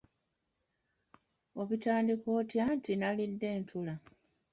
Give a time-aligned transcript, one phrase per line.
[1.61, 3.95] Obitandika otya nti nnalidde ntula?`